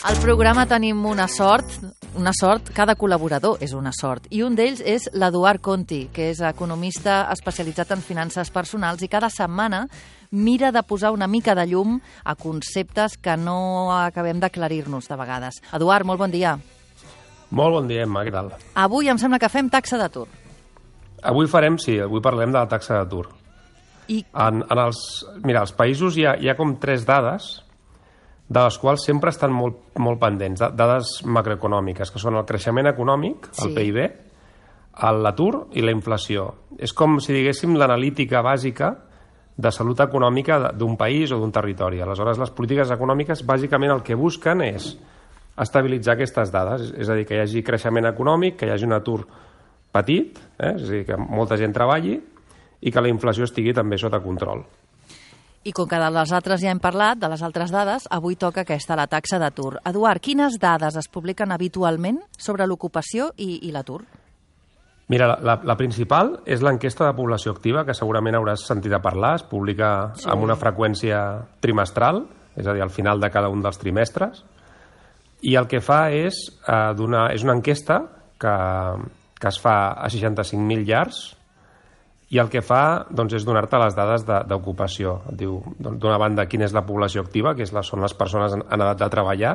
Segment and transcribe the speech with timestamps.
[0.00, 1.74] Al programa tenim una sort,
[2.16, 6.40] una sort, cada col·laborador és una sort, i un d'ells és l'Eduard Conti, que és
[6.40, 9.82] economista especialitzat en finances personals i cada setmana
[10.32, 15.60] mira de posar una mica de llum a conceptes que no acabem d'aclarir-nos de vegades.
[15.76, 16.56] Eduard, molt bon dia.
[17.50, 18.54] Molt bon dia, Emma, què tal?
[18.80, 20.30] Avui em sembla que fem taxa d'atur.
[21.28, 23.26] Avui farem, sí, avui parlem de la taxa d'atur.
[24.08, 27.58] I En, en els, mira, als països hi ha, hi ha com tres dades
[28.50, 32.88] de les quals sempre estan molt, molt pendents, da- dades macroeconòmiques, que són el creixement
[32.90, 33.74] econòmic, el Sí.
[33.76, 34.00] PIB,
[35.06, 36.54] el- l'atur i la inflació.
[36.78, 38.96] És com si diguéssim l'analítica bàsica
[39.56, 42.00] de salut econòmica d'un país o d'un territori.
[42.00, 44.98] Aleshores, les polítiques econòmiques bàsicament el que busquen és
[45.56, 48.94] estabilitzar aquestes dades, és a dir, que hi hagi creixement econòmic, que hi hagi un
[48.94, 49.26] atur
[49.92, 50.74] petit, eh?
[50.76, 52.20] és a dir, que molta gent treballi
[52.80, 54.64] i que la inflació estigui també sota control.
[55.60, 58.62] I com que de les altres ja hem parlat, de les altres dades, avui toca
[58.64, 59.74] aquesta, la taxa d'atur.
[59.84, 64.00] Eduard, quines dades es publiquen habitualment sobre l'ocupació i, i l'atur?
[65.12, 69.02] Mira, la, la, la principal és l'enquesta de població activa, que segurament hauràs sentit a
[69.04, 70.28] parlar, es publica sí.
[70.32, 71.18] amb una freqüència
[71.60, 72.22] trimestral,
[72.56, 74.40] és a dir, al final de cada un dels trimestres,
[75.42, 78.00] i el que fa és, eh, donar, és una enquesta
[78.40, 78.54] que,
[79.36, 81.20] que es fa a 65.000 llars,
[82.30, 85.16] i el que fa doncs, és donar-te les dades de- d'ocupació.
[85.32, 88.14] Et diu, doncs, d'una banda, quina és la població activa, que és la, són les
[88.14, 89.54] persones en, en edat de treballar,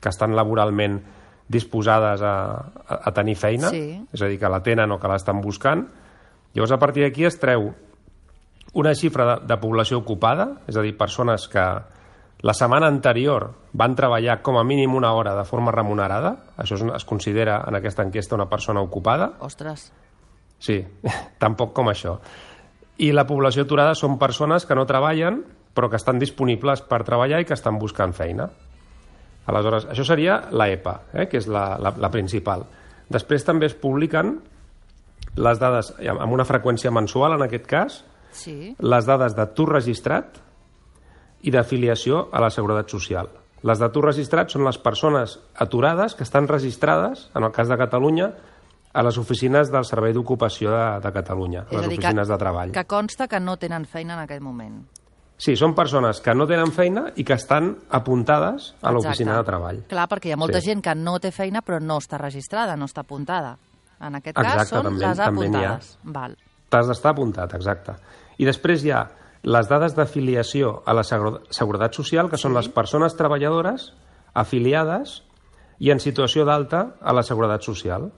[0.00, 1.00] que estan laboralment
[1.48, 2.34] disposades a,
[2.88, 4.00] a, a tenir feina, Sí.
[4.12, 5.84] és a dir, que la tenen o que l'estan buscant.
[6.54, 7.68] Llavors, a partir d'aquí es treu
[8.74, 11.62] una xifra de, de població ocupada, és a dir, persones que
[12.44, 16.82] la setmana anterior van treballar com a mínim una hora de forma remunerada, això es,
[16.98, 19.92] es considera en aquesta enquesta una persona ocupada, Ostres,
[20.58, 20.80] Sí,
[21.42, 22.16] tan poc com això.
[23.02, 25.42] I la població aturada són persones que no treballen,
[25.76, 28.48] però que estan disponibles per treballar i que estan buscant feina.
[29.46, 32.64] Aleshores, això seria la EPA, eh, que és la, la, la principal.
[33.12, 34.38] Després també es publiquen
[35.36, 38.00] les dades, amb una freqüència mensual en aquest cas,
[38.34, 38.74] sí.
[38.80, 40.40] les dades d'atur registrat
[41.46, 43.28] i d'afiliació a la Seguretat Social.
[43.66, 48.30] Les d'atur registrat són les persones aturades que estan registrades, en el cas de Catalunya,
[48.96, 52.72] a les oficines del Servei d'Ocupació de, de Catalunya, a les dir, oficines de treball.
[52.72, 54.86] que consta que no tenen feina en aquest moment.
[55.36, 59.82] Sí, són persones que no tenen feina i que estan apuntades a l'oficina de treball.
[59.90, 60.70] Clar, perquè hi ha molta Sí.
[60.70, 63.58] gent que no té feina però no està registrada, no està apuntada.
[64.00, 65.98] En aquest Exacte, cas són també- les apuntades.
[66.04, 66.36] Val.
[66.70, 67.92] T'has d'estar apuntat, exacte.
[68.38, 69.10] I després hi ha
[69.42, 73.92] les dades d'afiliació a la Seguretat Social, que són les persones treballadores
[74.34, 75.22] afiliades
[75.78, 78.10] i en situació d'alta a la Seguretat Social.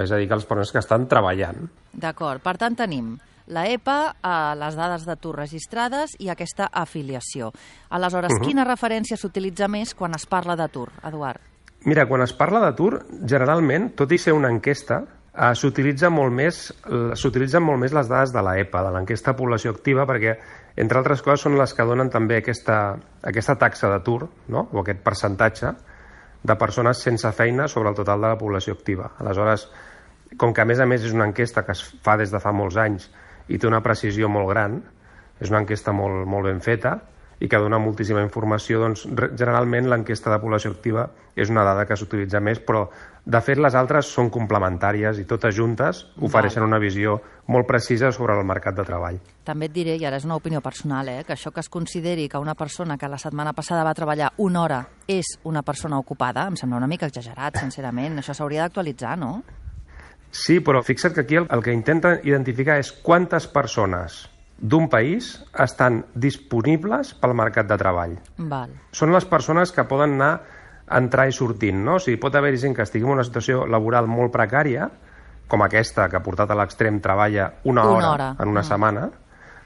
[0.00, 1.68] És a dir, que les persones que estan treballant.
[1.92, 2.42] D'acord.
[2.42, 3.14] Per tant, tenim
[3.46, 7.52] la EPA, eh, les dades d'atur registrades i aquesta afiliació.
[7.90, 8.46] Aleshores, Mhm.
[8.46, 11.40] quina referència s'utilitza més quan es parla d'atur, Eduard?
[11.84, 16.72] Mira, quan es parla d'atur, generalment, tot i ser una enquesta, eh, s'utilitza molt més
[17.14, 20.38] s'utilitzen molt més les dades de la EPA, de l'enquesta de població activa, perquè,
[20.76, 24.68] entre altres coses, són les que donen també aquesta, aquesta taxa d'atur, no?
[24.72, 25.74] o aquest percentatge
[26.44, 29.10] de persones sense feina sobre el total de la població activa.
[29.18, 29.66] Aleshores,
[30.36, 32.52] com que a més a més és una enquesta que es fa des de fa
[32.52, 33.08] molts anys
[33.48, 34.78] i té una precisió molt gran,
[35.40, 36.98] és una enquesta molt, molt ben feta
[37.44, 39.04] i que dona moltíssima informació, doncs
[39.36, 42.86] generalment l'enquesta de població activa és una dada que s'utilitza més, però
[43.24, 47.18] de fet les altres són complementàries i totes juntes ofereixen una visió
[47.52, 49.18] molt precisa sobre el mercat de treball.
[49.44, 52.28] També et diré, i ara és una opinió personal, eh, que això que es consideri
[52.28, 56.46] que una persona que la setmana passada va treballar una hora és una persona ocupada,
[56.48, 58.20] em sembla una mica exagerat, sincerament.
[58.20, 59.34] Això s'hauria d'actualitzar, no?
[60.34, 64.24] Sí, però fixa't que aquí el, el que intenta identificar és quantes persones
[64.64, 65.26] d'un país
[65.60, 68.14] estan disponibles pel mercat de treball.
[68.38, 68.70] Val.
[68.96, 70.40] són les persones que poden anar
[70.96, 71.96] entrar i sortint, no?
[71.96, 74.88] O sigui, pot haver-hi gent que estigui en una situació laboral molt precària,
[75.48, 78.28] com aquesta, que portat a l'extrem treballa una, Una hora, hora.
[78.40, 78.68] en una Mm.
[78.68, 79.10] setmana,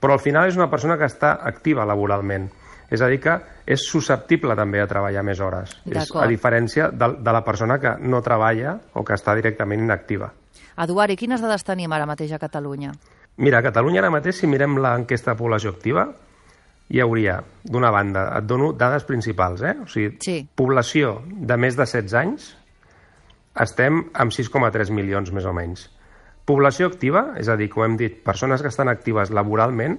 [0.00, 2.48] però al final és una persona que està activa laboralment.
[2.90, 3.36] És a dir, que
[3.66, 5.76] és susceptible també a treballar més hores.
[5.86, 10.32] És, a diferència de, de la persona que no treballa o que està directament inactiva.
[10.76, 12.90] Eduard, i quines dades tenim ara mateix a Catalunya?
[13.36, 16.08] Mira, a Catalunya ara mateix, si mirem l'enquesta de població activa,
[16.90, 19.76] hi hauria, d'una banda, et dono dades principals, eh?
[19.82, 20.48] O sigui, Sí.
[20.54, 22.56] població de més de 16 anys,
[23.54, 25.88] estem amb 6,3 milions, més o menys.
[26.44, 29.98] Població activa, és a dir, com hem dit, persones que estan actives laboralment,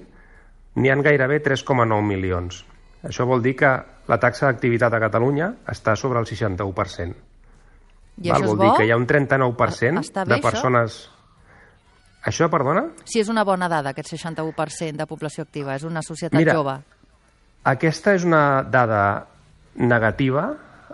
[0.76, 2.66] n'hi han gairebé 3,9 milions.
[3.04, 3.72] Això vol dir que
[4.08, 7.16] la taxa d'activitat a Catalunya està sobre el 61%.
[8.22, 8.42] I Val?
[8.42, 8.64] això és Vol bo?
[8.64, 11.00] dir que hi ha un 39% Està bé, de persones...
[11.08, 11.18] Això,
[12.54, 12.86] perdona?
[13.06, 15.76] Sí, és una bona dada, aquest 61% de població activa.
[15.76, 16.78] És una societat Mira, jove.
[17.72, 19.26] Aquesta és una dada
[19.76, 20.52] negativa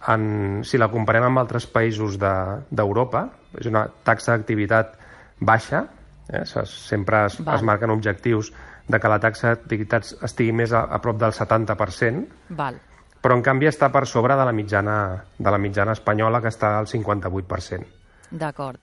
[0.07, 4.95] en, si la comparem amb altres països d'Europa, de, és una taxa d'activitat
[5.39, 5.85] baixa,
[6.29, 6.43] eh?
[6.45, 8.51] sempre es, es marquen objectius
[8.87, 12.25] de que la taxa d'activitat estigui més a, a prop del 70%,
[12.59, 12.79] Val.
[13.23, 14.97] però en canvi està per sobre de la mitjana,
[15.37, 17.95] de la mitjana espanyola, que està al 58%.
[18.31, 18.79] D'acord.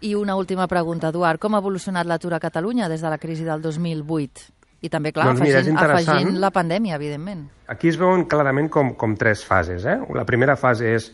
[0.00, 1.40] I una última pregunta, Eduard.
[1.40, 4.52] Com ha evolucionat l'atur a Catalunya des de la crisi del 2008?
[4.84, 7.46] I també, clar, doncs mira, afegint, afegint la pandèmia, evidentment.
[7.72, 9.86] Aquí es veuen clarament com, com tres fases.
[9.88, 9.96] Eh?
[10.14, 11.08] La primera fase és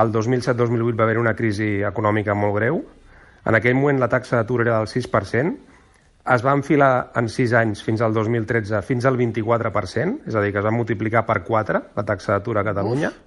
[0.00, 2.80] el 2007-2008 va haver una crisi econòmica molt greu.
[3.46, 5.52] En aquell moment la taxa d'atur era del 6%.
[6.34, 10.50] Es va enfilar en 6 anys fins al 2013 fins al 24%, és a dir,
[10.50, 13.12] que es va multiplicar per 4 la taxa d'atur a Catalunya.
[13.12, 13.22] Uf.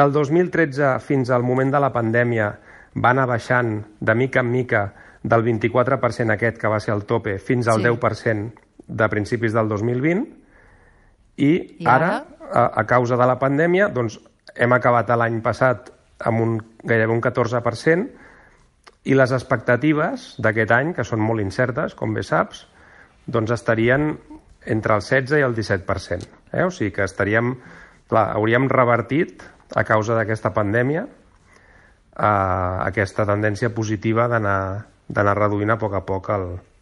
[0.00, 2.50] Del 2013 fins al moment de la pandèmia
[2.96, 4.82] va anar baixant de mica en mica
[5.22, 7.88] del 24% aquest, que va ser el tope, fins al sí.
[7.88, 10.26] 10% de principis del 2020,
[11.40, 11.52] i,
[11.84, 14.18] I ara, ara a, a causa de la pandèmia, doncs,
[14.56, 15.92] hem acabat l'any passat
[16.26, 18.08] amb un, gairebé un 14%,
[19.08, 22.66] i les expectatives d'aquest any, que són molt incertes, com bé saps,
[23.30, 24.12] doncs estarien
[24.66, 26.28] entre el 16 i el 17%.
[26.52, 26.66] Eh?
[26.66, 27.54] O sigui que estaríem,
[28.10, 29.44] clar, hauríem revertit
[29.76, 31.06] a causa d'aquesta pandèmia
[32.20, 36.32] eh, aquesta tendència positiva d'anar reduint a poc a poc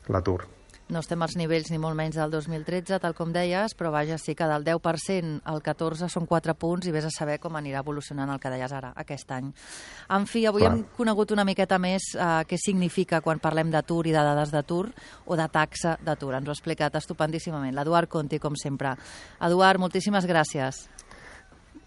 [0.08, 0.40] l'atur.
[0.88, 4.32] No estem als nivells ni molt menys del 2013, tal com deies, però vaja, sí
[4.32, 8.32] que del 10% al 14 són 4 punts i vés a saber com anirà evolucionant
[8.32, 9.52] el que deies ara, aquest any.
[10.16, 10.72] En fi, avui Clar.
[10.72, 14.86] hem conegut una miqueta més eh, què significa quan parlem d'atur i de dades d'atur
[15.26, 16.32] o de taxa d'atur.
[16.40, 18.96] Ens ho ha explicat estupendíssimament l'Eduard Conti, com sempre.
[19.44, 20.86] Eduard, moltíssimes gràcies.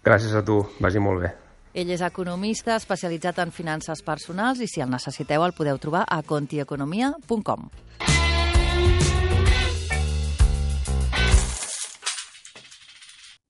[0.06, 1.38] Gràcies a tu, vagi molt bé.
[1.72, 6.20] Ell és economista especialitzat en finances personals i si el necessiteu el podeu trobar a
[6.20, 7.70] contieconomia.com.